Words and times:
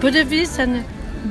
Pödelwitz 0.00 0.52
ist 0.52 0.60
ein 0.60 0.82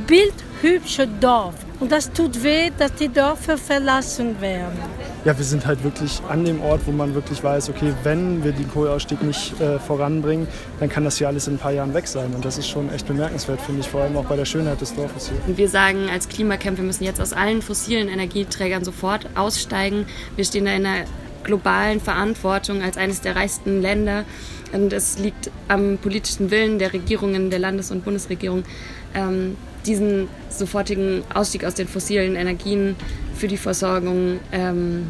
bildhübsches 0.05 1.07
Dorf. 1.19 1.55
Und 1.79 1.91
das 1.91 2.11
tut 2.11 2.43
weh, 2.43 2.69
dass 2.77 2.93
die 2.93 3.09
Dörfer 3.09 3.57
verlassen 3.57 4.39
werden. 4.41 4.77
Ja, 5.25 5.35
wir 5.35 5.43
sind 5.43 5.65
halt 5.65 5.83
wirklich 5.83 6.21
an 6.29 6.45
dem 6.45 6.61
Ort, 6.61 6.81
wo 6.85 6.91
man 6.91 7.15
wirklich 7.15 7.43
weiß, 7.43 7.71
okay, 7.71 7.93
wenn 8.03 8.43
wir 8.43 8.51
den 8.51 8.69
Kohleausstieg 8.69 9.23
nicht 9.23 9.59
äh, 9.59 9.79
voranbringen, 9.79 10.47
dann 10.79 10.87
kann 10.87 11.03
das 11.03 11.17
hier 11.17 11.27
alles 11.27 11.47
in 11.47 11.55
ein 11.55 11.57
paar 11.57 11.71
Jahren 11.71 11.95
weg 11.95 12.07
sein. 12.07 12.31
Und 12.35 12.45
das 12.45 12.59
ist 12.59 12.67
schon 12.67 12.93
echt 12.93 13.07
bemerkenswert, 13.07 13.59
finde 13.59 13.81
ich, 13.81 13.89
vor 13.89 14.01
allem 14.01 14.15
auch 14.17 14.25
bei 14.25 14.35
der 14.35 14.45
Schönheit 14.45 14.79
des 14.81 14.93
Dorfes 14.93 15.29
hier. 15.29 15.37
Und 15.47 15.57
wir 15.57 15.67
sagen 15.67 16.07
als 16.11 16.29
Klimacamp, 16.29 16.77
wir 16.77 16.85
müssen 16.85 17.05
jetzt 17.05 17.19
aus 17.19 17.33
allen 17.33 17.63
fossilen 17.63 18.07
Energieträgern 18.07 18.83
sofort 18.83 19.25
aussteigen. 19.35 20.05
Wir 20.35 20.45
stehen 20.45 20.65
da 20.65 20.73
in 20.73 20.85
einer 20.85 21.05
globalen 21.43 21.99
Verantwortung 21.99 22.83
als 22.83 22.97
eines 22.97 23.21
der 23.21 23.35
reichsten 23.35 23.81
Länder. 23.81 24.25
Und 24.71 24.93
es 24.93 25.17
liegt 25.19 25.49
am 25.67 25.97
politischen 25.97 26.51
Willen 26.51 26.79
der 26.79 26.93
Regierungen, 26.93 27.49
der 27.49 27.59
Landes- 27.59 27.91
und 27.91 28.03
Bundesregierung, 28.05 28.63
ähm, 29.15 29.55
diesen 29.85 30.27
sofortigen 30.49 31.23
Ausstieg 31.33 31.63
aus 31.65 31.73
den 31.73 31.87
fossilen 31.87 32.35
Energien 32.35 32.95
für 33.35 33.47
die 33.47 33.57
Versorgung 33.57 34.39
ähm, 34.51 35.07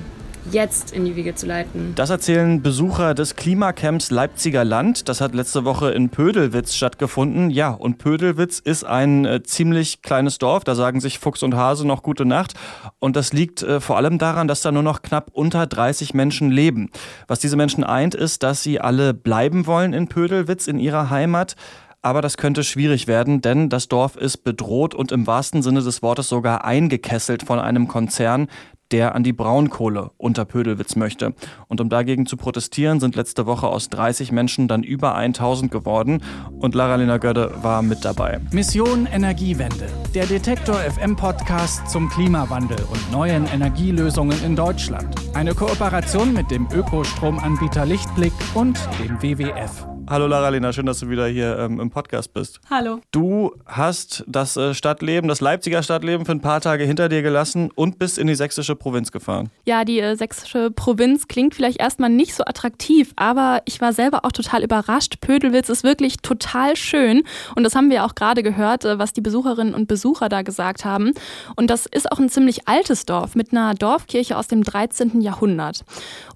jetzt 0.51 0.91
in 0.91 1.05
die 1.05 1.15
Wege 1.15 1.35
zu 1.35 1.45
leiten. 1.45 1.93
Das 1.95 2.09
erzählen 2.09 2.61
Besucher 2.61 3.13
des 3.13 3.35
Klimacamps 3.35 4.11
Leipziger 4.11 4.63
Land. 4.63 5.09
Das 5.09 5.21
hat 5.21 5.33
letzte 5.33 5.65
Woche 5.65 5.91
in 5.91 6.09
Pödelwitz 6.09 6.75
stattgefunden. 6.75 7.49
Ja, 7.49 7.71
und 7.71 7.97
Pödelwitz 7.97 8.59
ist 8.59 8.83
ein 8.83 9.25
äh, 9.25 9.43
ziemlich 9.43 10.01
kleines 10.01 10.37
Dorf. 10.37 10.63
Da 10.63 10.75
sagen 10.75 10.99
sich 10.99 11.19
Fuchs 11.19 11.43
und 11.43 11.55
Hase 11.55 11.85
noch 11.87 12.03
gute 12.03 12.25
Nacht. 12.25 12.53
Und 12.99 13.15
das 13.15 13.33
liegt 13.33 13.63
äh, 13.63 13.79
vor 13.79 13.97
allem 13.97 14.17
daran, 14.17 14.47
dass 14.47 14.61
da 14.61 14.71
nur 14.71 14.83
noch 14.83 15.01
knapp 15.01 15.29
unter 15.33 15.67
30 15.67 16.13
Menschen 16.13 16.51
leben. 16.51 16.89
Was 17.27 17.39
diese 17.39 17.55
Menschen 17.55 17.83
eint, 17.83 18.15
ist, 18.15 18.43
dass 18.43 18.63
sie 18.63 18.79
alle 18.79 19.13
bleiben 19.13 19.67
wollen 19.67 19.93
in 19.93 20.07
Pödelwitz, 20.07 20.67
in 20.67 20.79
ihrer 20.79 21.09
Heimat. 21.09 21.55
Aber 22.01 22.21
das 22.21 22.37
könnte 22.37 22.63
schwierig 22.63 23.07
werden, 23.07 23.41
denn 23.41 23.67
das 23.67 23.89
Dorf 23.89 24.15
ist 24.15 24.45
bedroht 24.45 24.95
und 24.95 25.11
im 25.11 25.27
wahrsten 25.27 25.61
Sinne 25.61 25.81
des 25.81 26.01
Wortes 26.01 26.29
sogar 26.29 26.63
eingekesselt 26.63 27.43
von 27.43 27.59
einem 27.59 27.89
Konzern, 27.89 28.47
der 28.91 29.15
an 29.15 29.23
die 29.23 29.33
Braunkohle 29.33 30.11
unter 30.17 30.45
Pödelwitz 30.45 30.95
möchte. 30.95 31.33
Und 31.67 31.81
um 31.81 31.89
dagegen 31.89 32.25
zu 32.25 32.37
protestieren, 32.37 32.99
sind 32.99 33.15
letzte 33.15 33.45
Woche 33.45 33.67
aus 33.67 33.89
30 33.89 34.31
Menschen 34.31 34.67
dann 34.67 34.83
über 34.83 35.15
1000 35.15 35.71
geworden. 35.71 36.21
Und 36.59 36.75
Lara-Lena 36.75 37.17
Gödde 37.17 37.51
war 37.61 37.81
mit 37.81 38.03
dabei. 38.05 38.39
Mission 38.51 39.05
Energiewende. 39.05 39.87
Der 40.13 40.25
Detektor 40.25 40.75
FM 40.75 41.15
Podcast 41.15 41.89
zum 41.89 42.09
Klimawandel 42.09 42.79
und 42.91 43.11
neuen 43.11 43.45
Energielösungen 43.47 44.43
in 44.43 44.55
Deutschland. 44.55 45.15
Eine 45.33 45.53
Kooperation 45.53 46.33
mit 46.33 46.49
dem 46.51 46.67
Ökostromanbieter 46.73 47.85
Lichtblick 47.85 48.33
und 48.53 48.79
dem 48.99 49.21
WWF. 49.21 49.98
Hallo 50.09 50.25
Lara-Lena, 50.25 50.73
schön, 50.73 50.87
dass 50.87 51.01
du 51.01 51.09
wieder 51.11 51.27
hier 51.27 51.59
ähm, 51.59 51.79
im 51.79 51.91
Podcast 51.91 52.33
bist. 52.33 52.59
Hallo. 52.67 52.99
Du 53.11 53.53
hast 53.67 54.23
das 54.25 54.57
äh, 54.57 54.73
Stadtleben, 54.73 55.27
das 55.27 55.39
Leipziger 55.39 55.83
Stadtleben 55.83 56.25
für 56.25 56.31
ein 56.31 56.41
paar 56.41 56.61
Tage 56.61 56.83
hinter 56.83 57.09
dir 57.09 57.21
gelassen 57.21 57.69
und 57.75 57.99
bist 57.99 58.17
in 58.17 58.25
die 58.25 58.33
sächsische 58.33 58.75
Provinz 58.75 59.11
gefahren. 59.11 59.51
Ja, 59.65 59.85
die 59.85 59.99
äh, 59.99 60.15
sächsische 60.15 60.71
Provinz 60.71 61.27
klingt 61.27 61.53
vielleicht 61.53 61.79
erstmal 61.79 62.09
nicht 62.09 62.33
so 62.33 62.43
attraktiv, 62.43 63.13
aber 63.17 63.61
ich 63.65 63.81
war 63.81 63.93
selber 63.93 64.25
auch 64.25 64.31
total 64.31 64.63
überrascht. 64.63 65.21
Pödelwitz 65.21 65.69
ist 65.69 65.83
wirklich 65.83 66.17
total 66.17 66.75
schön 66.75 67.21
und 67.53 67.63
das 67.63 67.75
haben 67.75 67.91
wir 67.91 68.03
auch 68.03 68.15
gerade 68.15 68.41
gehört, 68.41 68.85
äh, 68.85 68.97
was 68.97 69.13
die 69.13 69.21
Besucherinnen 69.21 69.75
und 69.75 69.87
Besucher 69.87 70.27
da 70.27 70.41
gesagt 70.41 70.85
haben. 70.85 71.13
Und 71.55 71.69
das 71.69 71.85
ist 71.85 72.11
auch 72.11 72.17
ein 72.17 72.29
ziemlich 72.29 72.67
altes 72.67 73.05
Dorf 73.05 73.35
mit 73.35 73.51
einer 73.51 73.75
Dorfkirche 73.75 74.37
aus 74.37 74.47
dem 74.47 74.63
13. 74.63 75.21
Jahrhundert. 75.21 75.85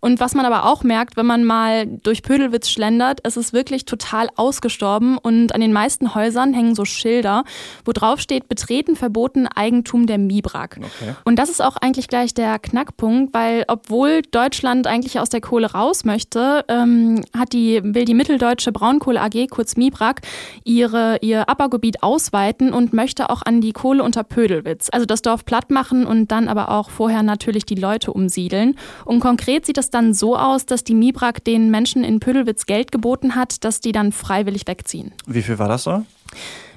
Und 0.04 0.20
was 0.20 0.36
man 0.36 0.46
aber 0.46 0.66
auch 0.66 0.84
merkt, 0.84 1.18
wenn 1.18 1.26
man 1.26 1.44
mal 1.44 1.86
durch 1.86 2.24
Pödelwitz 2.24 2.70
schlendert, 2.70 3.20
es 3.24 3.38
ist 3.38 3.54
wirklich 3.54 3.64
wirklich 3.64 3.86
total 3.86 4.28
ausgestorben 4.36 5.18
und 5.18 5.56
an 5.56 5.62
den 5.62 5.72
meisten 5.72 6.16
Häusern 6.16 6.54
hängen 6.54 6.76
so 6.76 6.84
Schilder, 6.84 7.46
wo 7.86 7.94
drauf 7.94 8.20
steht, 8.20 8.50
betreten 8.50 8.98
verboten 8.98 9.48
Eigentum 9.48 10.06
der 10.06 10.18
Mibrak. 10.18 10.80
Okay. 10.80 11.16
Und 11.24 11.40
das 11.40 11.50
ist 11.50 11.62
auch 11.62 11.78
eigentlich 11.78 12.10
gleich 12.10 12.34
der 12.34 12.60
Knackpunkt, 12.60 13.34
weil 13.34 13.64
obwohl 13.70 14.22
Deutschland 14.32 14.86
eigentlich 14.86 15.20
aus 15.20 15.30
der 15.30 15.40
Kohle 15.40 15.72
raus 15.72 16.04
möchte, 16.04 16.66
ähm, 16.68 17.24
hat 17.34 17.54
die, 17.54 17.82
will 17.84 18.04
die 18.04 18.14
Mitteldeutsche 18.14 18.74
Braunkohle 18.74 19.22
AG, 19.22 19.48
kurz 19.50 19.78
Mibrak, 19.78 20.22
ihre, 20.66 21.20
ihr 21.22 21.48
Abbaugebiet 21.48 22.04
ausweiten 22.04 22.74
und 22.74 22.92
möchte 22.92 23.30
auch 23.30 23.44
an 23.44 23.62
die 23.62 23.72
Kohle 23.72 24.04
unter 24.04 24.24
Pödelwitz. 24.24 24.90
Also 24.92 25.06
das 25.06 25.22
Dorf 25.22 25.46
platt 25.46 25.72
machen 25.72 26.06
und 26.06 26.32
dann 26.32 26.50
aber 26.50 26.70
auch 26.70 26.90
vorher 26.90 27.24
natürlich 27.24 27.66
die 27.66 27.76
Leute 27.76 28.12
umsiedeln. 28.12 28.76
Und 29.06 29.22
konkret 29.22 29.66
sieht 29.66 29.78
es 29.78 29.90
dann 29.94 30.14
so 30.14 30.38
aus, 30.38 30.66
dass 30.66 30.84
die 30.84 30.96
Mibrak 30.96 31.44
den 31.44 31.72
Menschen 31.72 32.04
in 32.04 32.20
Pödelwitz 32.20 32.66
Geld 32.66 32.92
geboten 32.92 33.36
hat, 33.36 33.64
dass 33.64 33.80
die 33.80 33.92
dann 33.92 34.12
freiwillig 34.12 34.68
wegziehen. 34.68 35.12
Wie 35.26 35.42
viel 35.42 35.60
war 35.60 35.68
das 35.68 35.84
so? 35.84 36.06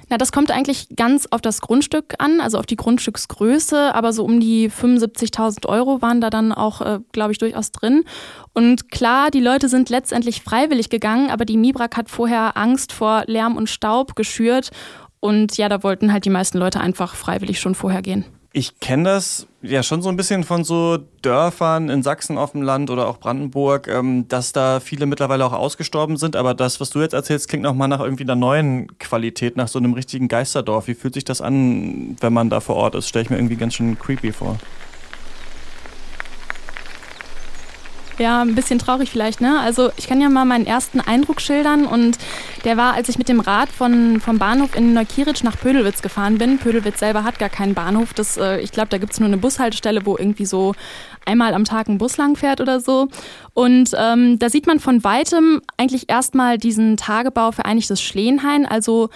Na, 0.09 0.17
das 0.17 0.31
kommt 0.31 0.51
eigentlich 0.51 0.87
ganz 0.95 1.27
auf 1.31 1.41
das 1.41 1.59
Grundstück 1.59 2.15
an, 2.19 2.39
also 2.39 2.57
auf 2.57 2.65
die 2.65 2.77
Grundstücksgröße, 2.77 3.93
aber 3.93 4.13
so 4.13 4.23
um 4.23 4.39
die 4.39 4.69
75.000 4.69 5.67
Euro 5.67 6.01
waren 6.01 6.21
da 6.21 6.29
dann 6.29 6.53
auch, 6.53 6.79
äh, 6.79 6.99
glaube 7.11 7.33
ich, 7.33 7.39
durchaus 7.39 7.71
drin. 7.73 8.05
Und 8.53 8.89
klar, 8.89 9.31
die 9.31 9.41
Leute 9.41 9.67
sind 9.67 9.89
letztendlich 9.89 10.41
freiwillig 10.41 10.89
gegangen, 10.89 11.29
aber 11.29 11.43
die 11.43 11.57
Mibrak 11.57 11.97
hat 11.97 12.09
vorher 12.09 12.55
Angst 12.55 12.93
vor 12.93 13.23
Lärm 13.27 13.57
und 13.57 13.69
Staub 13.69 14.15
geschürt 14.15 14.71
und 15.19 15.57
ja, 15.57 15.67
da 15.67 15.83
wollten 15.83 16.13
halt 16.13 16.23
die 16.23 16.29
meisten 16.29 16.57
Leute 16.57 16.79
einfach 16.79 17.15
freiwillig 17.15 17.59
schon 17.59 17.75
vorher 17.75 18.01
gehen. 18.01 18.23
Ich 18.57 18.79
kenne 18.79 19.03
das 19.03 19.45
ja 19.61 19.83
schon 19.83 20.01
so 20.01 20.09
ein 20.09 20.17
bisschen 20.17 20.43
von 20.43 20.63
so 20.63 20.97
Dörfern 21.21 21.89
in 21.89 22.01
Sachsen 22.01 22.39
auf 22.39 22.53
dem 22.53 22.63
Land 22.63 22.89
oder 22.89 23.07
auch 23.07 23.19
Brandenburg, 23.19 23.87
ähm, 23.87 24.27
dass 24.29 24.51
da 24.51 24.79
viele 24.79 25.05
mittlerweile 25.05 25.45
auch 25.45 25.53
ausgestorben 25.53 26.17
sind. 26.17 26.35
Aber 26.35 26.55
das, 26.55 26.79
was 26.79 26.89
du 26.89 26.99
jetzt 26.99 27.13
erzählst, 27.13 27.49
klingt 27.49 27.61
nochmal 27.61 27.87
nach 27.87 27.99
irgendwie 27.99 28.23
einer 28.23 28.33
neuen 28.33 28.97
Qualität, 28.97 29.57
nach 29.57 29.67
so 29.67 29.77
einem 29.77 29.93
richtigen 29.93 30.27
Geisterdorf. 30.27 30.87
Wie 30.87 30.95
fühlt 30.95 31.13
sich 31.13 31.23
das 31.23 31.39
an, 31.39 32.17
wenn 32.19 32.33
man 32.33 32.49
da 32.49 32.59
vor 32.59 32.77
Ort 32.77 32.95
ist? 32.95 33.07
Stelle 33.07 33.25
ich 33.25 33.29
mir 33.29 33.37
irgendwie 33.37 33.57
ganz 33.57 33.75
schön 33.75 33.99
creepy 33.99 34.31
vor. 34.31 34.57
Ja, 38.19 38.41
ein 38.41 38.55
bisschen 38.55 38.79
traurig 38.79 39.11
vielleicht, 39.11 39.41
ne? 39.41 39.59
Also 39.59 39.91
ich 39.95 40.07
kann 40.07 40.19
ja 40.19 40.27
mal 40.27 40.43
meinen 40.43 40.65
ersten 40.65 40.99
Eindruck 40.99 41.39
schildern 41.39 41.85
und 41.85 42.17
der 42.65 42.75
war, 42.75 42.95
als 42.95 43.09
ich 43.09 43.19
mit 43.19 43.29
dem 43.29 43.39
Rad 43.39 43.69
von, 43.69 44.19
vom 44.19 44.39
Bahnhof 44.39 44.75
in 44.75 44.93
Neukieritsch 44.93 45.43
nach 45.43 45.55
Pödelwitz 45.55 46.01
gefahren 46.01 46.39
bin. 46.39 46.57
Pödelwitz 46.57 46.97
selber 46.99 47.23
hat 47.23 47.37
gar 47.37 47.49
keinen 47.49 47.75
Bahnhof. 47.75 48.15
Das, 48.15 48.37
äh, 48.37 48.59
ich 48.59 48.71
glaube, 48.71 48.89
da 48.89 48.97
gibt 48.97 49.13
es 49.13 49.19
nur 49.19 49.27
eine 49.27 49.37
Bushaltestelle, 49.37 50.03
wo 50.07 50.17
irgendwie 50.17 50.47
so 50.47 50.73
einmal 51.27 51.53
am 51.53 51.63
Tag 51.63 51.89
ein 51.89 51.99
Bus 51.99 52.17
lang 52.17 52.35
fährt 52.35 52.59
oder 52.59 52.79
so. 52.79 53.07
Und 53.53 53.91
ähm, 53.95 54.39
da 54.39 54.49
sieht 54.49 54.65
man 54.65 54.79
von 54.79 55.03
weitem 55.03 55.61
eigentlich 55.77 56.09
erstmal 56.09 56.57
diesen 56.57 56.97
Tagebau 56.97 57.51
Vereinigtes 57.51 58.01
Schlehenhain, 58.01 58.65
also 58.65 59.09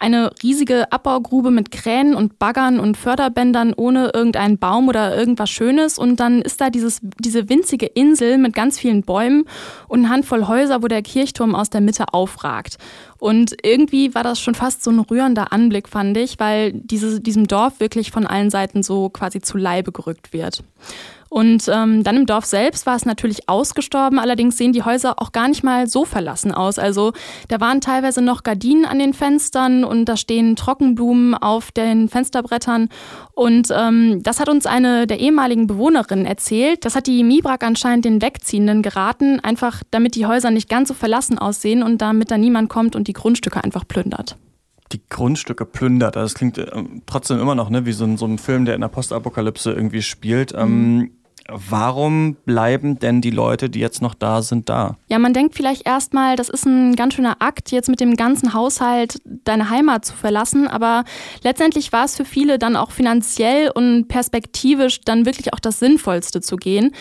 eine 0.00 0.32
riesige 0.42 0.90
Abbaugrube 0.90 1.50
mit 1.50 1.70
Kränen 1.70 2.14
und 2.14 2.38
Baggern 2.38 2.80
und 2.80 2.96
Förderbändern 2.96 3.74
ohne 3.76 4.10
irgendeinen 4.14 4.58
Baum 4.58 4.88
oder 4.88 5.16
irgendwas 5.16 5.50
Schönes. 5.50 5.98
Und 5.98 6.18
dann 6.20 6.40
ist 6.40 6.60
da 6.60 6.70
dieses, 6.70 7.00
diese 7.18 7.48
winzige 7.48 7.86
Insel 7.86 8.38
mit 8.38 8.54
ganz 8.54 8.78
vielen 8.78 9.02
Bäumen 9.02 9.44
und 9.88 10.00
eine 10.00 10.08
Handvoll 10.08 10.48
Häuser, 10.48 10.82
wo 10.82 10.88
der 10.88 11.02
Kirchturm 11.02 11.54
aus 11.54 11.68
der 11.68 11.82
Mitte 11.82 12.12
aufragt. 12.12 12.78
Und 13.20 13.54
irgendwie 13.62 14.14
war 14.14 14.24
das 14.24 14.40
schon 14.40 14.54
fast 14.54 14.82
so 14.82 14.90
ein 14.90 14.98
rührender 14.98 15.52
Anblick, 15.52 15.88
fand 15.88 16.16
ich, 16.16 16.40
weil 16.40 16.72
diese, 16.72 17.20
diesem 17.20 17.46
Dorf 17.46 17.78
wirklich 17.78 18.10
von 18.10 18.26
allen 18.26 18.50
Seiten 18.50 18.82
so 18.82 19.10
quasi 19.10 19.40
zu 19.40 19.58
Leibe 19.58 19.92
gerückt 19.92 20.32
wird. 20.32 20.64
Und 21.30 21.68
ähm, 21.72 22.02
dann 22.02 22.16
im 22.16 22.26
Dorf 22.26 22.44
selbst 22.44 22.86
war 22.86 22.96
es 22.96 23.06
natürlich 23.06 23.48
ausgestorben, 23.48 24.18
allerdings 24.18 24.56
sehen 24.56 24.72
die 24.72 24.82
Häuser 24.82 25.22
auch 25.22 25.30
gar 25.30 25.46
nicht 25.46 25.62
mal 25.62 25.86
so 25.86 26.04
verlassen 26.04 26.50
aus. 26.50 26.76
Also 26.76 27.12
da 27.46 27.60
waren 27.60 27.80
teilweise 27.80 28.20
noch 28.20 28.42
Gardinen 28.42 28.84
an 28.84 28.98
den 28.98 29.14
Fenstern 29.14 29.84
und 29.84 30.06
da 30.06 30.16
stehen 30.16 30.56
Trockenblumen 30.56 31.36
auf 31.36 31.70
den 31.70 32.08
Fensterbrettern. 32.08 32.88
Und 33.32 33.68
ähm, 33.72 34.24
das 34.24 34.40
hat 34.40 34.48
uns 34.48 34.66
eine 34.66 35.06
der 35.06 35.20
ehemaligen 35.20 35.68
Bewohnerinnen 35.68 36.26
erzählt. 36.26 36.84
Das 36.84 36.96
hat 36.96 37.06
die 37.06 37.22
Mibrak 37.22 37.62
anscheinend 37.62 38.06
den 38.06 38.20
Wegziehenden 38.20 38.82
geraten, 38.82 39.38
einfach 39.38 39.84
damit 39.92 40.16
die 40.16 40.26
Häuser 40.26 40.50
nicht 40.50 40.68
ganz 40.68 40.88
so 40.88 40.94
verlassen 40.94 41.38
aussehen 41.38 41.84
und 41.84 42.02
damit 42.02 42.32
da 42.32 42.38
niemand 42.38 42.68
kommt 42.68 42.96
und 42.96 43.06
die 43.10 43.20
Grundstücke 43.20 43.62
einfach 43.62 43.86
plündert 43.86 44.36
die 44.92 45.00
Grundstücke 45.08 45.66
plündert. 45.66 46.16
Also 46.16 46.24
das 46.24 46.34
klingt 46.34 46.58
äh, 46.58 46.66
trotzdem 47.06 47.38
immer 47.38 47.54
noch 47.54 47.70
ne, 47.70 47.86
wie 47.86 47.92
so 47.92 48.04
ein, 48.04 48.16
so 48.16 48.26
ein 48.26 48.38
Film, 48.38 48.64
der 48.64 48.74
in 48.74 48.80
der 48.80 48.88
Postapokalypse 48.88 49.72
irgendwie 49.72 50.02
spielt. 50.02 50.52
Ähm, 50.52 50.96
mhm. 50.96 51.10
Warum 51.52 52.36
bleiben 52.44 52.98
denn 52.98 53.20
die 53.20 53.30
Leute, 53.30 53.70
die 53.70 53.80
jetzt 53.80 54.02
noch 54.02 54.14
da 54.14 54.40
sind, 54.42 54.68
da? 54.68 54.96
Ja, 55.08 55.18
man 55.18 55.32
denkt 55.32 55.56
vielleicht 55.56 55.84
erstmal, 55.86 56.36
das 56.36 56.48
ist 56.48 56.64
ein 56.64 56.94
ganz 56.94 57.14
schöner 57.14 57.36
Akt, 57.40 57.72
jetzt 57.72 57.88
mit 57.88 57.98
dem 57.98 58.14
ganzen 58.14 58.54
Haushalt 58.54 59.20
deine 59.24 59.68
Heimat 59.68 60.04
zu 60.04 60.14
verlassen. 60.14 60.68
Aber 60.68 61.04
letztendlich 61.42 61.92
war 61.92 62.04
es 62.04 62.16
für 62.16 62.24
viele 62.24 62.58
dann 62.58 62.76
auch 62.76 62.92
finanziell 62.92 63.70
und 63.70 64.06
perspektivisch 64.06 65.00
dann 65.00 65.26
wirklich 65.26 65.52
auch 65.52 65.60
das 65.60 65.80
Sinnvollste 65.80 66.40
zu 66.40 66.56
gehen. 66.56 66.92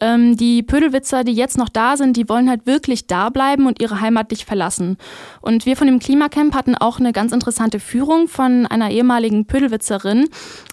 Ähm, 0.00 0.36
die 0.36 0.62
Pödelwitzer, 0.62 1.24
die 1.24 1.32
jetzt 1.32 1.58
noch 1.58 1.68
da 1.68 1.96
sind, 1.96 2.16
die 2.16 2.28
wollen 2.28 2.48
halt 2.48 2.66
wirklich 2.66 3.06
da 3.06 3.30
bleiben 3.30 3.66
und 3.66 3.80
ihre 3.80 4.00
Heimat 4.00 4.30
nicht 4.30 4.44
verlassen. 4.44 4.96
Und 5.40 5.66
wir 5.66 5.76
von 5.76 5.86
dem 5.86 5.98
Klimacamp 5.98 6.54
hatten 6.54 6.74
auch 6.74 6.98
eine 6.98 7.12
ganz 7.12 7.32
interessante 7.32 7.80
Führung 7.80 8.28
von 8.28 8.66
einer 8.66 8.90
ehemaligen 8.90 9.46
Pödelwitzerin. 9.46 10.28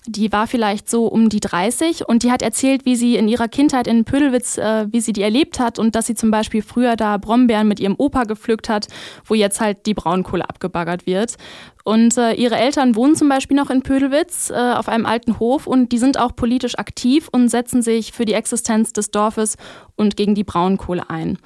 Die 0.06 0.31
war 0.31 0.48
vielleicht 0.48 0.89
so 0.89 1.07
um 1.07 1.30
die 1.30 1.39
30 1.39 2.07
und 2.07 2.24
die 2.24 2.31
hat 2.31 2.42
erzählt, 2.42 2.86
wie 2.86 2.95
sie 2.95 3.16
in 3.16 3.27
ihrer 3.27 3.48
Kindheit 3.48 3.88
in 3.88 4.06
Pödelwitz, 4.06 4.57
äh, 4.57 4.88
wie 4.92 5.01
sie 5.01 5.13
die 5.13 5.24
erlebt 5.24 5.60
hat 5.60 5.80
und 5.80 5.95
dass 5.95 6.06
sie 6.06 6.16
zum 6.16 6.31
Beispiel 6.31 6.62
früher 6.62 6.95
da 6.95 7.18
Brombeeren 7.18 7.68
mit 7.68 7.80
ihrem 7.80 7.95
Opa 7.98 8.24
gepflückt 8.24 8.69
hat, 8.69 8.88
wo 9.25 9.33
jetzt 9.33 9.60
halt 9.62 9.86
die 9.86 9.94
Braunkohle 9.94 10.48
abgebaggert 10.48 11.07
wird. 11.07 11.38
Und 11.85 12.17
äh, 12.17 12.33
ihre 12.33 12.55
Eltern 12.55 12.95
wohnen 12.95 13.15
zum 13.15 13.29
Beispiel 13.29 13.55
noch 13.55 13.69
in 13.69 13.83
Pödelwitz 13.83 14.49
äh, 14.49 14.55
auf 14.55 14.89
einem 14.89 15.05
alten 15.05 15.39
Hof 15.39 15.67
und 15.67 15.91
die 15.91 15.99
sind 15.99 16.19
auch 16.19 16.35
politisch 16.35 16.79
aktiv 16.79 17.29
und 17.31 17.47
setzen 17.49 17.83
sich 17.83 18.11
für 18.11 18.25
die 18.25 18.33
Existenz 18.33 18.91
des 18.91 19.11
Dorfes 19.11 19.55
und 19.95 20.17
gegen 20.17 20.33
die 20.33 20.43
Braunkohle 20.43 21.11
ein. 21.11 21.37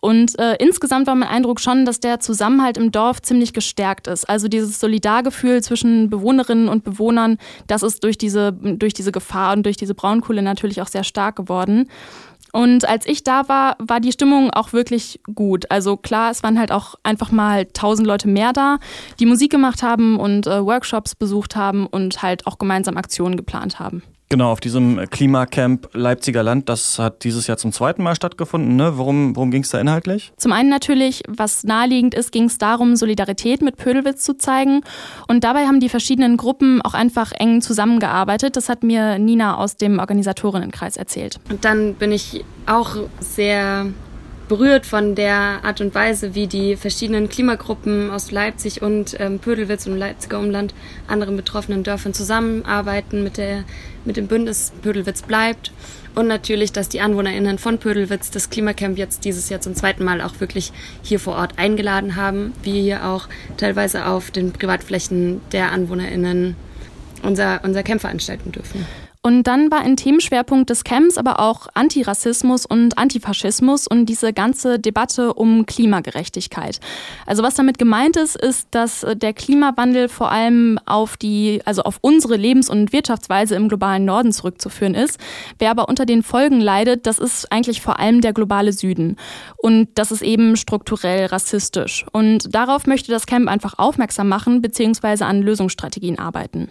Und 0.00 0.38
äh, 0.38 0.54
insgesamt 0.60 1.08
war 1.08 1.16
mein 1.16 1.28
Eindruck 1.28 1.60
schon, 1.60 1.84
dass 1.84 1.98
der 1.98 2.20
Zusammenhalt 2.20 2.78
im 2.78 2.92
Dorf 2.92 3.20
ziemlich 3.20 3.52
gestärkt 3.52 4.06
ist. 4.06 4.28
Also 4.28 4.46
dieses 4.46 4.78
Solidargefühl 4.78 5.60
zwischen 5.60 6.08
Bewohnerinnen 6.08 6.68
und 6.68 6.84
Bewohnern, 6.84 7.36
das 7.66 7.82
ist 7.82 8.04
durch 8.04 8.16
diese, 8.16 8.52
durch 8.52 8.94
diese 8.94 9.10
Gefahr 9.10 9.54
und 9.54 9.64
durch 9.64 9.76
diese 9.76 9.94
Braunkohle 9.94 10.40
natürlich 10.40 10.80
auch 10.80 10.88
sehr 10.88 11.04
stark 11.04 11.34
geworden. 11.34 11.90
Und 12.52 12.88
als 12.88 13.06
ich 13.06 13.24
da 13.24 13.48
war, 13.48 13.76
war 13.78 14.00
die 14.00 14.12
Stimmung 14.12 14.50
auch 14.50 14.72
wirklich 14.72 15.20
gut. 15.34 15.70
Also 15.70 15.96
klar, 15.96 16.30
es 16.30 16.42
waren 16.42 16.58
halt 16.58 16.72
auch 16.72 16.94
einfach 17.02 17.30
mal 17.30 17.66
tausend 17.66 18.06
Leute 18.06 18.28
mehr 18.28 18.52
da, 18.52 18.78
die 19.18 19.26
Musik 19.26 19.50
gemacht 19.50 19.82
haben 19.82 20.18
und 20.18 20.46
äh, 20.46 20.64
Workshops 20.64 21.14
besucht 21.14 21.56
haben 21.56 21.86
und 21.86 22.22
halt 22.22 22.46
auch 22.46 22.58
gemeinsam 22.58 22.96
Aktionen 22.96 23.36
geplant 23.36 23.78
haben. 23.78 24.02
Genau, 24.32 24.52
auf 24.52 24.60
diesem 24.60 25.10
Klimacamp 25.10 25.88
Leipziger 25.92 26.44
Land, 26.44 26.68
das 26.68 27.00
hat 27.00 27.24
dieses 27.24 27.48
Jahr 27.48 27.56
zum 27.56 27.72
zweiten 27.72 28.00
Mal 28.04 28.14
stattgefunden. 28.14 28.76
Ne? 28.76 28.96
Worum, 28.96 29.34
worum 29.34 29.50
ging 29.50 29.64
es 29.64 29.70
da 29.70 29.80
inhaltlich? 29.80 30.32
Zum 30.36 30.52
einen 30.52 30.68
natürlich, 30.68 31.24
was 31.26 31.64
naheliegend 31.64 32.14
ist, 32.14 32.30
ging 32.30 32.44
es 32.44 32.56
darum, 32.56 32.94
Solidarität 32.94 33.60
mit 33.60 33.76
Pödelwitz 33.76 34.22
zu 34.22 34.34
zeigen. 34.34 34.82
Und 35.26 35.42
dabei 35.42 35.66
haben 35.66 35.80
die 35.80 35.88
verschiedenen 35.88 36.36
Gruppen 36.36 36.80
auch 36.80 36.94
einfach 36.94 37.32
eng 37.32 37.60
zusammengearbeitet. 37.60 38.54
Das 38.54 38.68
hat 38.68 38.84
mir 38.84 39.18
Nina 39.18 39.56
aus 39.56 39.76
dem 39.76 39.98
Organisatorinnenkreis 39.98 40.96
erzählt. 40.96 41.40
Und 41.50 41.64
dann 41.64 41.94
bin 41.94 42.12
ich 42.12 42.44
auch 42.66 42.98
sehr 43.18 43.86
berührt 44.50 44.84
von 44.84 45.14
der 45.14 45.60
Art 45.62 45.80
und 45.80 45.94
Weise, 45.94 46.34
wie 46.34 46.48
die 46.48 46.74
verschiedenen 46.74 47.28
Klimagruppen 47.28 48.10
aus 48.10 48.32
Leipzig 48.32 48.82
und 48.82 49.14
ähm, 49.20 49.38
Pödelwitz 49.38 49.86
und 49.86 49.96
Leipziger 49.96 50.40
Umland, 50.40 50.74
anderen 51.06 51.36
betroffenen 51.36 51.84
Dörfern 51.84 52.14
zusammenarbeiten 52.14 53.22
mit, 53.22 53.36
der, 53.36 53.62
mit 54.04 54.16
dem 54.16 54.26
Bündnis 54.26 54.72
Pödelwitz 54.82 55.22
bleibt. 55.22 55.70
Und 56.16 56.26
natürlich, 56.26 56.72
dass 56.72 56.88
die 56.88 57.00
AnwohnerInnen 57.00 57.58
von 57.58 57.78
Pödelwitz 57.78 58.32
das 58.32 58.50
Klimacamp 58.50 58.98
jetzt 58.98 59.24
dieses 59.24 59.50
Jahr 59.50 59.60
zum 59.60 59.76
zweiten 59.76 60.02
Mal 60.02 60.20
auch 60.20 60.40
wirklich 60.40 60.72
hier 61.02 61.20
vor 61.20 61.36
Ort 61.36 61.52
eingeladen 61.56 62.16
haben. 62.16 62.52
Wir 62.64 62.82
hier 62.82 63.06
auch 63.06 63.28
teilweise 63.56 64.04
auf 64.06 64.32
den 64.32 64.52
Privatflächen 64.52 65.40
der 65.52 65.70
AnwohnerInnen 65.70 66.56
unser, 67.22 67.60
unser 67.64 67.82
Camp 67.82 68.00
veranstalten 68.00 68.52
dürfen. 68.52 68.86
Und 69.22 69.42
dann 69.42 69.70
war 69.70 69.80
ein 69.80 69.98
Themenschwerpunkt 69.98 70.70
des 70.70 70.82
Camps 70.82 71.18
aber 71.18 71.40
auch 71.40 71.66
Antirassismus 71.74 72.64
und 72.64 72.96
Antifaschismus 72.96 73.86
und 73.86 74.06
diese 74.06 74.32
ganze 74.32 74.78
Debatte 74.78 75.34
um 75.34 75.66
Klimagerechtigkeit. 75.66 76.80
Also 77.26 77.42
was 77.42 77.54
damit 77.54 77.76
gemeint 77.76 78.16
ist, 78.16 78.34
ist, 78.34 78.68
dass 78.70 79.04
der 79.14 79.34
Klimawandel 79.34 80.08
vor 80.08 80.32
allem 80.32 80.78
auf 80.86 81.18
die, 81.18 81.60
also 81.66 81.82
auf 81.82 81.98
unsere 82.00 82.36
Lebens- 82.36 82.70
und 82.70 82.94
Wirtschaftsweise 82.94 83.56
im 83.56 83.68
globalen 83.68 84.06
Norden 84.06 84.32
zurückzuführen 84.32 84.94
ist. 84.94 85.18
Wer 85.58 85.70
aber 85.70 85.90
unter 85.90 86.06
den 86.06 86.22
Folgen 86.22 86.62
leidet, 86.62 87.06
das 87.06 87.18
ist 87.18 87.52
eigentlich 87.52 87.82
vor 87.82 88.00
allem 88.00 88.22
der 88.22 88.32
globale 88.32 88.72
Süden. 88.72 89.16
Und 89.58 89.88
das 89.96 90.12
ist 90.12 90.22
eben 90.22 90.56
strukturell 90.56 91.26
rassistisch. 91.26 92.06
Und 92.12 92.54
darauf 92.54 92.86
möchte 92.86 93.12
das 93.12 93.26
Camp 93.26 93.50
einfach 93.50 93.74
aufmerksam 93.78 94.28
machen, 94.28 94.62
beziehungsweise 94.62 95.26
an 95.26 95.42
Lösungsstrategien 95.42 96.18
arbeiten. 96.18 96.70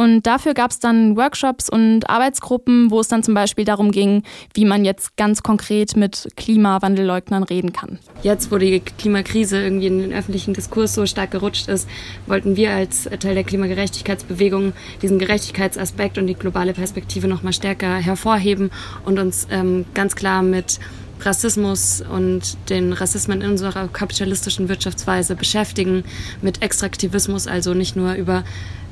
Und 0.00 0.28
dafür 0.28 0.54
gab 0.54 0.70
es 0.70 0.78
dann 0.78 1.16
Workshops 1.16 1.68
und 1.68 2.08
Arbeitsgruppen, 2.08 2.92
wo 2.92 3.00
es 3.00 3.08
dann 3.08 3.24
zum 3.24 3.34
Beispiel 3.34 3.64
darum 3.64 3.90
ging, 3.90 4.22
wie 4.54 4.64
man 4.64 4.84
jetzt 4.84 5.16
ganz 5.16 5.42
konkret 5.42 5.96
mit 5.96 6.28
Klimawandelleugnern 6.36 7.42
reden 7.42 7.72
kann. 7.72 7.98
Jetzt, 8.22 8.52
wo 8.52 8.58
die 8.58 8.78
Klimakrise 8.78 9.60
irgendwie 9.60 9.88
in 9.88 9.98
den 9.98 10.12
öffentlichen 10.12 10.54
Diskurs 10.54 10.94
so 10.94 11.04
stark 11.04 11.32
gerutscht 11.32 11.66
ist, 11.66 11.88
wollten 12.28 12.54
wir 12.54 12.70
als 12.70 13.08
Teil 13.18 13.34
der 13.34 13.42
Klimagerechtigkeitsbewegung 13.42 14.72
diesen 15.02 15.18
Gerechtigkeitsaspekt 15.18 16.16
und 16.16 16.28
die 16.28 16.34
globale 16.34 16.74
Perspektive 16.74 17.26
nochmal 17.26 17.52
stärker 17.52 17.96
hervorheben 17.96 18.70
und 19.04 19.18
uns 19.18 19.48
ähm, 19.50 19.84
ganz 19.94 20.14
klar 20.14 20.42
mit 20.42 20.78
Rassismus 21.20 22.02
und 22.02 22.56
den 22.70 22.92
Rassismen 22.92 23.40
in 23.40 23.50
unserer 23.52 23.88
kapitalistischen 23.88 24.68
Wirtschaftsweise 24.68 25.34
beschäftigen, 25.34 26.04
mit 26.42 26.62
Extraktivismus, 26.62 27.46
also 27.46 27.74
nicht 27.74 27.96
nur 27.96 28.14
über 28.14 28.44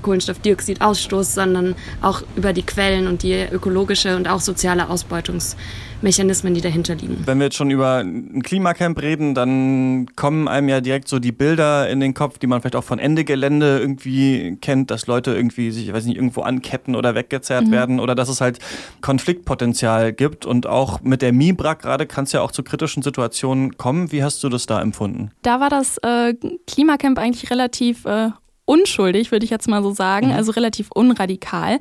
Kohlenstoffdioxidausstoß, 0.06 1.34
sondern 1.34 1.74
auch 2.00 2.22
über 2.36 2.52
die 2.52 2.62
Quellen 2.62 3.08
und 3.08 3.24
die 3.24 3.44
ökologische 3.50 4.16
und 4.16 4.28
auch 4.28 4.40
soziale 4.40 4.88
Ausbeutungsmechanismen, 4.88 6.54
die 6.54 6.60
dahinter 6.60 6.94
liegen. 6.94 7.18
Wenn 7.24 7.38
wir 7.38 7.46
jetzt 7.46 7.56
schon 7.56 7.70
über 7.70 7.98
ein 7.98 8.42
Klimacamp 8.42 9.02
reden, 9.02 9.34
dann 9.34 10.06
kommen 10.14 10.46
einem 10.46 10.68
ja 10.68 10.80
direkt 10.80 11.08
so 11.08 11.18
die 11.18 11.32
Bilder 11.32 11.88
in 11.88 11.98
den 11.98 12.14
Kopf, 12.14 12.38
die 12.38 12.46
man 12.46 12.60
vielleicht 12.60 12.76
auch 12.76 12.84
von 12.84 13.00
Ende 13.00 13.24
Gelände 13.24 13.78
irgendwie 13.80 14.56
kennt, 14.60 14.92
dass 14.92 15.08
Leute 15.08 15.34
irgendwie 15.34 15.72
sich, 15.72 15.88
ich 15.88 15.92
weiß 15.92 16.04
nicht, 16.04 16.16
irgendwo 16.16 16.42
anketten 16.42 16.94
oder 16.94 17.16
weggezerrt 17.16 17.66
mhm. 17.66 17.72
werden 17.72 18.00
oder 18.00 18.14
dass 18.14 18.28
es 18.28 18.40
halt 18.40 18.60
Konfliktpotenzial 19.00 20.12
gibt 20.12 20.46
und 20.46 20.68
auch 20.68 21.00
mit 21.00 21.20
der 21.20 21.32
MIBRAC 21.32 21.82
gerade 21.82 22.06
kann 22.16 22.24
es 22.24 22.32
ja 22.32 22.40
auch 22.40 22.50
zu 22.50 22.62
kritischen 22.62 23.02
Situationen 23.02 23.76
kommen. 23.76 24.10
Wie 24.10 24.24
hast 24.24 24.42
du 24.42 24.48
das 24.48 24.64
da 24.64 24.80
empfunden? 24.80 25.32
Da 25.42 25.60
war 25.60 25.68
das 25.68 25.98
äh, 25.98 26.32
Klimacamp 26.66 27.18
eigentlich 27.18 27.50
relativ 27.50 28.06
äh, 28.06 28.30
unschuldig, 28.66 29.30
würde 29.30 29.44
ich 29.44 29.50
jetzt 29.50 29.68
mal 29.68 29.82
so 29.82 29.92
sagen, 29.92 30.28
mhm. 30.28 30.32
also 30.34 30.52
relativ 30.52 30.90
unradikal. 30.92 31.78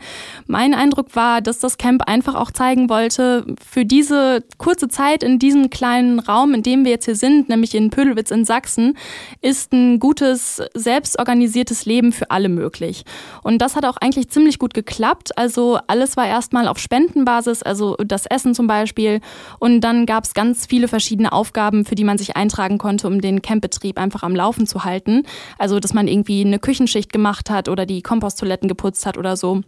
Mein 0.47 0.73
Eindruck 0.73 1.15
war, 1.15 1.41
dass 1.41 1.59
das 1.59 1.77
Camp 1.77 2.03
einfach 2.07 2.35
auch 2.35 2.51
zeigen 2.51 2.89
wollte, 2.89 3.45
für 3.65 3.85
diese 3.85 4.43
kurze 4.57 4.87
Zeit 4.87 5.23
in 5.23 5.39
diesem 5.39 5.69
kleinen 5.69 6.19
Raum, 6.19 6.53
in 6.53 6.63
dem 6.63 6.85
wir 6.85 6.91
jetzt 6.91 7.05
hier 7.05 7.15
sind, 7.15 7.49
nämlich 7.49 7.73
in 7.75 7.89
Pödelwitz 7.89 8.31
in 8.31 8.45
Sachsen, 8.45 8.97
ist 9.41 9.73
ein 9.73 9.99
gutes, 9.99 10.61
selbstorganisiertes 10.75 11.85
Leben 11.85 12.11
für 12.11 12.29
alle 12.29 12.49
möglich. 12.49 13.03
Und 13.41 13.59
das 13.59 13.75
hat 13.75 13.85
auch 13.85 13.97
eigentlich 13.97 14.29
ziemlich 14.29 14.59
gut 14.59 14.75
geklappt. 14.75 15.37
Also 15.37 15.79
alles 15.87 16.15
war 16.15 16.27
erstmal 16.27 16.67
auf 16.67 16.77
Spendenbasis, 16.77 17.63
also 17.63 17.95
das 17.95 18.27
Essen 18.27 18.53
zum 18.53 18.67
Beispiel. 18.67 19.21
Und 19.57 19.81
dann 19.81 20.05
gab 20.05 20.23
es 20.23 20.35
ganz 20.35 20.67
viele 20.67 20.87
verschiedene 20.87 21.31
Aufgaben, 21.31 21.83
für 21.83 21.95
die 21.95 22.03
man 22.03 22.19
sich 22.19 22.35
eintragen 22.35 22.77
konnte, 22.77 23.07
um 23.07 23.21
den 23.21 23.41
Campbetrieb 23.41 23.97
einfach 23.97 24.21
am 24.21 24.35
Laufen 24.35 24.67
zu 24.67 24.83
halten. 24.83 25.23
Also, 25.57 25.79
dass 25.79 25.93
man 25.93 26.07
irgendwie 26.07 26.45
eine 26.45 26.59
Küche 26.59 26.74
Küchenschicht 26.75 27.13
gemacht 27.13 27.49
hat 27.49 27.69
oder 27.69 27.85
die 27.85 28.01
Komposttoiletten 28.01 28.67
geputzt 28.67 29.05
hat 29.05 29.17
oder 29.17 29.37
so. 29.37 29.61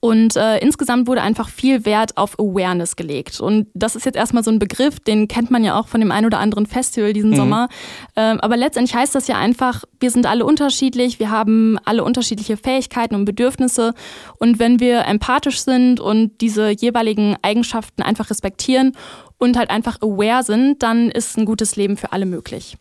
Und 0.00 0.36
äh, 0.36 0.58
insgesamt 0.58 1.06
wurde 1.06 1.20
einfach 1.20 1.48
viel 1.48 1.84
Wert 1.84 2.16
auf 2.16 2.38
Awareness 2.38 2.96
gelegt. 2.96 3.38
Und 3.38 3.66
das 3.74 3.94
ist 3.94 4.06
jetzt 4.06 4.16
erstmal 4.16 4.42
so 4.42 4.50
ein 4.50 4.58
Begriff, 4.58 4.98
den 4.98 5.28
kennt 5.28 5.50
man 5.50 5.62
ja 5.62 5.78
auch 5.78 5.88
von 5.88 6.00
dem 6.00 6.10
ein 6.10 6.24
oder 6.24 6.38
anderen 6.38 6.64
Festival 6.64 7.12
diesen 7.12 7.30
mhm. 7.30 7.36
Sommer. 7.36 7.68
Ähm, 8.16 8.40
aber 8.40 8.56
letztendlich 8.56 8.96
heißt 8.96 9.14
das 9.14 9.28
ja 9.28 9.36
einfach, 9.36 9.84
wir 10.00 10.10
sind 10.10 10.26
alle 10.26 10.44
unterschiedlich, 10.44 11.18
wir 11.18 11.30
haben 11.30 11.78
alle 11.84 12.02
unterschiedliche 12.02 12.56
Fähigkeiten 12.56 13.14
und 13.14 13.26
Bedürfnisse. 13.26 13.94
Und 14.38 14.58
wenn 14.58 14.80
wir 14.80 15.06
empathisch 15.06 15.60
sind 15.60 16.00
und 16.00 16.40
diese 16.40 16.70
jeweiligen 16.70 17.36
Eigenschaften 17.42 18.02
einfach 18.02 18.30
respektieren 18.30 18.96
und 19.38 19.58
halt 19.58 19.70
einfach 19.70 20.00
aware 20.00 20.44
sind, 20.44 20.82
dann 20.82 21.10
ist 21.10 21.36
ein 21.36 21.44
gutes 21.44 21.76
Leben 21.76 21.96
für 21.96 22.12
alle 22.12 22.26
möglich. 22.26 22.78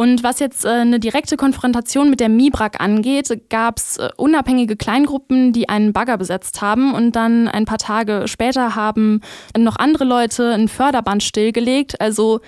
Und 0.00 0.22
was 0.22 0.40
jetzt 0.40 0.64
äh, 0.64 0.68
eine 0.68 0.98
direkte 0.98 1.36
Konfrontation 1.36 2.08
mit 2.08 2.20
der 2.20 2.30
MIBRAG 2.30 2.80
angeht, 2.80 3.38
gab 3.50 3.76
es 3.76 3.98
äh, 3.98 4.08
unabhängige 4.16 4.74
Kleingruppen, 4.74 5.52
die 5.52 5.68
einen 5.68 5.92
Bagger 5.92 6.16
besetzt 6.16 6.62
haben 6.62 6.94
und 6.94 7.16
dann 7.16 7.48
ein 7.48 7.66
paar 7.66 7.76
Tage 7.76 8.22
später 8.24 8.74
haben 8.74 9.20
noch 9.54 9.76
andere 9.76 10.04
Leute 10.04 10.54
ein 10.54 10.68
Förderband 10.68 11.22
stillgelegt. 11.22 12.00
Also 12.00 12.40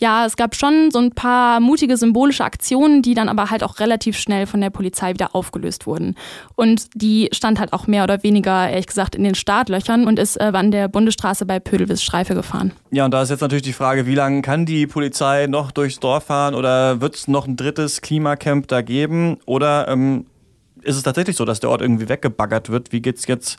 ja, 0.00 0.24
es 0.24 0.36
gab 0.36 0.56
schon 0.56 0.90
so 0.90 0.98
ein 0.98 1.12
paar 1.12 1.60
mutige 1.60 1.96
symbolische 1.98 2.42
Aktionen, 2.42 3.02
die 3.02 3.14
dann 3.14 3.28
aber 3.28 3.50
halt 3.50 3.62
auch 3.62 3.80
relativ 3.80 4.18
schnell 4.18 4.46
von 4.46 4.60
der 4.60 4.70
Polizei 4.70 5.12
wieder 5.12 5.34
aufgelöst 5.34 5.86
wurden. 5.86 6.16
Und 6.56 6.86
die 6.94 7.28
stand 7.32 7.60
halt 7.60 7.74
auch 7.74 7.86
mehr 7.86 8.04
oder 8.04 8.22
weniger, 8.22 8.68
ehrlich 8.70 8.86
gesagt, 8.86 9.14
in 9.14 9.24
den 9.24 9.34
Startlöchern 9.34 10.06
und 10.06 10.18
ist 10.18 10.36
äh, 10.36 10.52
an 10.54 10.70
der 10.70 10.88
Bundesstraße 10.88 11.44
bei 11.44 11.60
Pödelwitz 11.60 12.02
Streife 12.02 12.34
gefahren. 12.34 12.72
Ja, 12.90 13.04
und 13.04 13.10
da 13.12 13.20
ist 13.20 13.28
jetzt 13.28 13.42
natürlich 13.42 13.62
die 13.62 13.74
Frage, 13.74 14.06
wie 14.06 14.14
lange 14.14 14.40
kann 14.40 14.64
die 14.64 14.86
Polizei 14.86 15.46
noch 15.46 15.70
durchs 15.70 16.00
Dorf 16.00 16.24
fahren 16.24 16.54
oder 16.54 17.02
wird 17.02 17.14
es 17.14 17.28
noch 17.28 17.46
ein 17.46 17.56
drittes 17.56 18.00
Klimacamp 18.00 18.68
da 18.68 18.80
geben? 18.80 19.36
Oder 19.44 19.86
ähm, 19.88 20.24
ist 20.82 20.96
es 20.96 21.02
tatsächlich 21.02 21.36
so, 21.36 21.44
dass 21.44 21.60
der 21.60 21.68
Ort 21.68 21.82
irgendwie 21.82 22.08
weggebaggert 22.08 22.70
wird? 22.70 22.90
Wie 22.92 23.02
geht 23.02 23.18
es 23.18 23.26
jetzt 23.26 23.58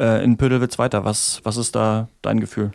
äh, 0.00 0.24
in 0.24 0.36
Pödelwitz 0.36 0.80
weiter? 0.80 1.04
Was, 1.04 1.40
was 1.44 1.56
ist 1.56 1.76
da 1.76 2.08
dein 2.22 2.40
Gefühl? 2.40 2.72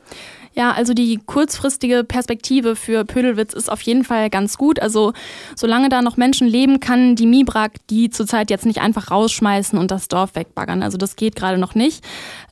Ja, 0.58 0.72
also 0.72 0.94
die 0.94 1.20
kurzfristige 1.26 2.06
Perspektive 2.06 2.78
für 2.78 3.04
Pödelwitz 3.04 3.54
ist 3.54 3.70
auf 3.70 3.82
jeden 3.82 4.06
Fall 4.06 4.30
ganz 4.30 4.58
gut. 4.58 4.82
Also 4.82 5.12
solange 5.54 5.90
da 5.90 6.02
noch 6.02 6.16
Menschen 6.16 6.48
leben, 6.48 6.80
kann 6.80 7.18
die 7.18 7.28
Mibrak 7.28 7.74
die 7.90 8.10
zurzeit 8.10 8.50
jetzt 8.50 8.66
nicht 8.66 8.80
einfach 8.80 9.12
rausschmeißen 9.12 9.78
und 9.78 9.92
das 9.92 10.08
Dorf 10.08 10.36
wegbaggern. 10.36 10.82
Also 10.82 10.98
das 10.98 11.18
geht 11.18 11.36
gerade 11.36 11.58
noch 11.58 11.76
nicht. 11.76 12.06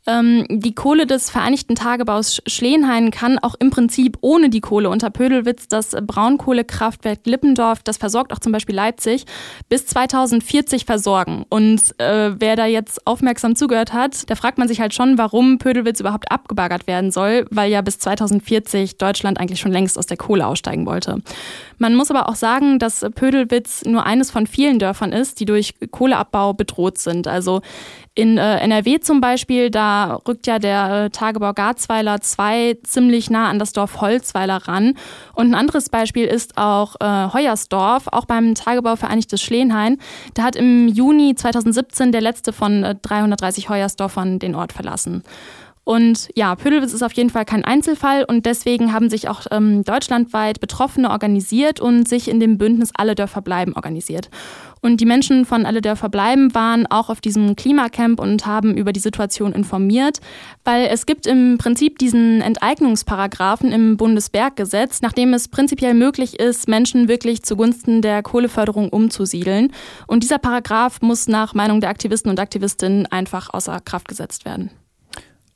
Ähm, 0.06 0.46
die 0.50 0.76
Kohle 0.76 1.08
des 1.08 1.30
Vereinigten 1.30 1.76
Tagebaus 1.76 2.42
Schleenhain 2.46 3.10
kann 3.10 3.40
auch 3.40 3.56
im 3.58 3.70
Prinzip 3.70 4.18
ohne 4.20 4.50
die 4.50 4.60
Kohle 4.60 4.90
unter 4.90 5.10
Pödelwitz 5.10 5.70
das 5.70 5.92
Braunkohlekraftwerk 5.92 7.20
Lippendorf, 7.24 7.84
das 7.84 7.98
versorgt 7.98 8.34
auch 8.34 8.40
zum 8.40 8.52
Beispiel 8.52 8.76
Leipzig, 8.76 9.26
bis 9.70 9.86
2040 9.86 10.84
versorgen. 10.84 11.46
Und 11.48 11.98
äh, 12.00 12.32
wer 12.38 12.58
da 12.58 12.66
jetzt 12.66 13.08
aufmerksam 13.08 13.56
zugehört 13.56 13.94
hat, 13.94 14.30
da 14.30 14.36
fragt 14.36 14.58
man 14.58 14.68
sich 14.68 14.82
halt 14.82 14.94
schon, 14.94 15.18
warum 15.18 15.58
Pödelwitz 15.58 16.02
überhaupt 16.02 16.30
abgebaggert 16.32 16.86
werden 16.86 17.12
soll, 17.12 17.46
weil 17.50 17.72
ja 17.72 17.82
bis 17.82 17.93
2040 18.00 18.98
Deutschland 18.98 19.40
eigentlich 19.40 19.60
schon 19.60 19.72
längst 19.72 19.98
aus 19.98 20.06
der 20.06 20.18
Kohle 20.18 20.48
aussteigen 20.48 20.86
wollte. 20.86 21.22
Man 21.78 21.96
muss 21.96 22.12
aber 22.12 22.30
auch 22.30 22.36
sagen, 22.36 22.80
dass 22.80 23.06
Pödelwitz 23.16 23.84
nur 23.86 24.06
eines 24.06 24.32
von 24.32 24.48
vielen 24.48 24.80
Dörfern 24.80 25.12
ist, 25.12 25.40
die 25.40 25.46
durch 25.46 25.76
Kohleabbau 25.92 26.54
bedroht 26.54 26.98
sind. 26.98 27.28
Also 27.28 27.62
in 28.16 28.38
äh, 28.38 28.58
NRW 28.58 29.00
zum 29.00 29.22
Beispiel, 29.22 29.72
da 29.72 30.20
rückt 30.28 30.46
ja 30.46 30.60
der 30.60 31.06
äh, 31.06 31.10
Tagebau 31.10 31.52
Garzweiler 31.54 32.22
2 32.22 32.78
ziemlich 32.84 33.32
nah 33.32 33.50
an 33.50 33.58
das 33.58 33.74
Dorf 33.74 34.02
Holzweiler 34.02 34.58
ran. 34.68 34.94
Und 35.34 35.48
ein 35.48 35.56
anderes 35.56 35.90
Beispiel 35.90 36.26
ist 36.26 36.58
auch 36.58 36.96
äh, 37.00 37.34
Heuersdorf, 37.34 38.08
auch 38.12 38.26
beim 38.26 38.54
Tagebau 38.54 38.98
Vereinigtes 38.98 39.42
Schleenhain. 39.42 39.98
Da 40.36 40.44
hat 40.44 40.56
im 40.56 40.88
Juni 40.88 41.34
2017 41.34 42.12
der 42.12 42.22
letzte 42.22 42.54
von 42.54 42.84
äh, 42.84 42.96
330 43.02 43.70
Heuersdorfern 43.70 44.38
den 44.38 44.54
Ort 44.54 44.74
verlassen. 44.74 45.24
Und 45.86 46.30
ja, 46.36 46.56
Pödelwitz 46.56 46.94
ist 46.94 47.04
auf 47.04 47.12
jeden 47.14 47.30
Fall 47.30 47.44
kein 47.44 47.66
Einzelfall 47.66 48.24
und 48.24 48.46
deswegen 48.46 48.94
haben 48.94 49.10
sich 49.10 49.28
auch 49.28 49.42
ähm, 49.52 49.84
deutschlandweit 49.84 50.62
Betroffene 50.62 51.10
organisiert 51.10 51.82
und 51.82 52.08
sich 52.08 52.30
in 52.30 52.40
dem 52.40 52.58
Bündnis 52.58 52.92
Alle 52.94 53.16
Dörfer 53.16 53.42
bleiben 53.42 53.74
organisiert. 53.74 54.30
Und 54.80 55.02
die 55.02 55.06
Menschen 55.06 55.46
von 55.46 55.66
Alle 55.66 55.82
Dörfer 55.82 56.08
bleiben 56.08 56.56
waren 56.56 56.88
auch 56.88 57.10
auf 57.10 57.20
diesem 57.20 57.56
Klimacamp 57.58 58.20
und 58.20 58.46
haben 58.46 58.78
über 58.78 58.94
die 58.94 59.00
Situation 59.00 59.52
informiert, 59.52 60.20
weil 60.64 60.88
es 60.88 61.06
gibt 61.06 61.28
im 61.28 61.58
Prinzip 61.58 62.00
diesen 62.00 62.42
Enteignungsparagraphen 62.42 63.72
im 63.74 63.98
Bundesberggesetz, 63.98 65.02
nachdem 65.02 65.34
es 65.34 65.50
prinzipiell 65.50 65.94
möglich 65.94 66.40
ist, 66.40 66.70
Menschen 66.70 67.10
wirklich 67.10 67.44
zugunsten 67.44 68.02
der 68.02 68.24
Kohleförderung 68.24 68.90
umzusiedeln. 68.90 69.72
Und 70.08 70.24
dieser 70.24 70.38
Paragraph 70.38 71.02
muss 71.02 71.28
nach 71.28 71.54
Meinung 71.54 71.82
der 71.82 71.90
Aktivisten 71.90 72.30
und 72.30 72.40
Aktivistinnen 72.40 73.06
einfach 73.06 73.54
außer 73.54 73.80
Kraft 73.82 74.08
gesetzt 74.08 74.46
werden. 74.46 74.70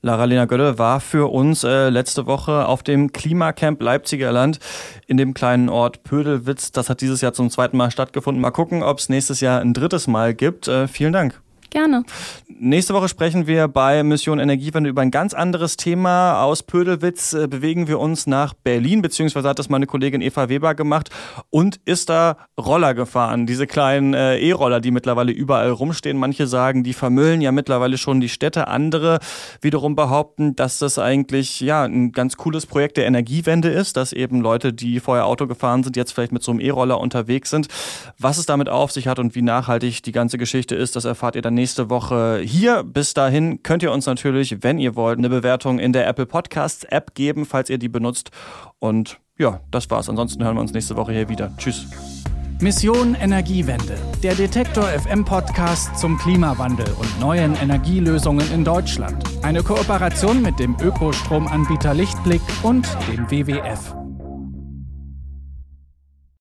Lara-Lena 0.07 0.45
Gölle 0.45 0.79
war 0.79 1.01
für 1.01 1.31
uns 1.31 1.65
äh, 1.65 1.89
letzte 1.89 2.25
Woche 2.25 2.65
auf 2.65 2.81
dem 2.81 3.11
Klimacamp 3.11 3.81
Leipziger 3.81 4.31
Land 4.31 4.59
in 5.05 5.17
dem 5.17 5.33
kleinen 5.33 5.67
Ort 5.67 6.03
Pödelwitz. 6.03 6.71
Das 6.71 6.89
hat 6.89 7.01
dieses 7.01 7.19
Jahr 7.21 7.33
zum 7.33 7.49
zweiten 7.49 7.75
Mal 7.75 7.91
stattgefunden. 7.91 8.41
Mal 8.41 8.51
gucken, 8.51 8.83
ob 8.83 8.99
es 8.99 9.09
nächstes 9.09 9.41
Jahr 9.41 9.59
ein 9.59 9.73
drittes 9.73 10.07
Mal 10.07 10.33
gibt. 10.33 10.69
Äh, 10.69 10.87
vielen 10.87 11.11
Dank. 11.11 11.41
Gerne. 11.69 12.03
Nächste 12.59 12.93
Woche 12.93 13.09
sprechen 13.09 13.45
wir 13.45 13.67
bei 13.67 14.01
Mission 14.03 14.39
Energiewende 14.39 14.89
über 14.89 15.01
ein 15.01 15.11
ganz 15.11 15.33
anderes 15.33 15.77
Thema. 15.77 16.41
Aus 16.41 16.63
Pödelwitz 16.63 17.33
äh, 17.33 17.47
bewegen 17.47 17.87
wir 17.87 17.99
uns 17.99 18.25
nach 18.25 18.53
Berlin, 18.53 19.01
beziehungsweise 19.01 19.49
hat 19.49 19.59
das 19.59 19.69
meine 19.69 19.85
Kollegin 19.85 20.21
Eva 20.21 20.49
Weber 20.49 20.73
gemacht 20.73 21.09
und 21.49 21.79
ist 21.85 22.09
da 22.09 22.37
Roller 22.57 22.93
gefahren. 22.93 23.45
Diese 23.45 23.67
kleinen 23.67 24.13
äh, 24.13 24.39
E-Roller, 24.39 24.79
die 24.79 24.91
mittlerweile 24.91 25.31
überall 25.33 25.69
rumstehen. 25.69 26.17
Manche 26.17 26.47
sagen, 26.47 26.83
die 26.83 26.93
vermüllen 26.93 27.41
ja 27.41 27.51
mittlerweile 27.51 27.97
schon 27.97 28.21
die 28.21 28.29
Städte. 28.29 28.67
Andere 28.69 29.19
wiederum 29.61 29.95
behaupten, 29.95 30.55
dass 30.55 30.79
das 30.79 30.97
eigentlich 30.97 31.59
ja 31.59 31.83
ein 31.83 32.11
ganz 32.11 32.37
cooles 32.37 32.65
Projekt 32.65 32.97
der 32.97 33.07
Energiewende 33.07 33.69
ist, 33.69 33.97
dass 33.97 34.13
eben 34.13 34.41
Leute, 34.41 34.73
die 34.73 34.99
vorher 34.99 35.25
Auto 35.25 35.47
gefahren 35.47 35.83
sind, 35.83 35.97
jetzt 35.97 36.13
vielleicht 36.13 36.31
mit 36.31 36.43
so 36.43 36.51
einem 36.51 36.61
E-Roller 36.61 36.99
unterwegs 36.99 37.49
sind. 37.49 37.67
Was 38.17 38.37
es 38.37 38.45
damit 38.45 38.69
auf 38.69 38.91
sich 38.91 39.07
hat 39.07 39.19
und 39.19 39.35
wie 39.35 39.41
nachhaltig 39.41 40.01
die 40.01 40.11
ganze 40.13 40.37
Geschichte 40.37 40.73
ist, 40.73 40.95
das 40.95 41.05
erfahrt 41.05 41.35
ihr 41.35 41.41
dann 41.41 41.56
nächste 41.57 41.89
Woche 41.89 42.39
hier. 42.43 42.83
Bis 42.83 43.13
dahin 43.13 43.61
könnt 43.63 43.83
ihr 43.83 43.91
uns 43.91 44.05
natürlich, 44.05 44.63
wenn 44.63 44.79
ihr 44.79 44.95
wollt, 44.95 45.17
eine 45.17 45.29
Bewertung 45.29 45.79
in 45.79 45.91
der 45.91 46.07
Apple 46.07 46.25
Podcasts 46.25 46.85
App 46.85 47.13
geben, 47.15 47.45
falls 47.45 47.69
ihr 47.69 47.77
die 47.77 47.89
benutzt. 47.89 48.31
Und 48.79 49.19
ja, 49.37 49.59
das 49.69 49.89
war's. 49.89 50.07
Ansonsten 50.07 50.43
hören 50.43 50.55
wir 50.55 50.61
uns 50.61 50.73
nächste 50.73 50.95
Woche 50.95 51.11
hier 51.11 51.27
wieder. 51.27 51.51
Tschüss. 51.57 51.87
Mission 52.59 53.13
Energiewende, 53.15 53.97
der 54.23 54.33
Detektor 54.33 54.85
FM 54.85 55.23
Podcast 55.25 55.95
zum 55.97 56.17
Klimawandel 56.17 56.87
und 56.99 57.19
neuen 57.19 57.55
Energielösungen 57.55 58.51
in 58.51 58.63
Deutschland. 58.63 59.23
Eine 59.43 59.61
Kooperation 59.61 60.41
mit 60.41 60.57
dem 60.57 60.75
Ökostromanbieter 60.81 61.93
Lichtblick 61.93 62.41
und 62.63 62.87
dem 63.11 63.29
WWF. 63.29 63.96